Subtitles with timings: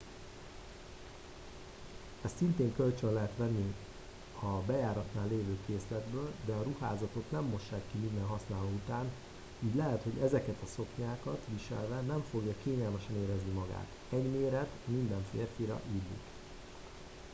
[2.21, 3.73] ezt szintén kölcsön lehet venni
[4.39, 9.11] a bejáratnál lévő készletből de a ruházatot nem mossák ki minden használó után
[9.63, 15.25] így lehet hogy ezeket a szoknyákat viselve nem fogja kényelmesen érezni magát egy méret minden
[15.31, 16.23] férfira illik